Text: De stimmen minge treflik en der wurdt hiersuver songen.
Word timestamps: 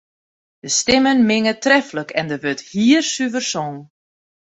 De 0.63 0.69
stimmen 0.79 1.19
minge 1.29 1.53
treflik 1.63 2.09
en 2.19 2.25
der 2.29 2.41
wurdt 2.43 2.67
hiersuver 2.71 3.43
songen. 3.51 3.83